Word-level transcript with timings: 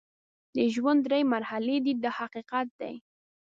د 0.55 0.57
ژوند 0.73 0.99
درې 1.07 1.21
مرحلې 1.33 1.77
دي 1.85 1.93
دا 2.03 2.11
حقیقت 2.19 2.67
دی. 2.81 2.93